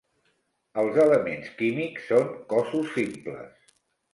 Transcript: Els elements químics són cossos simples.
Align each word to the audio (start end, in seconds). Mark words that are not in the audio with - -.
Els 0.83 0.95
elements 1.03 1.51
químics 1.61 2.09
són 2.13 2.33
cossos 2.55 2.91
simples. 2.99 3.73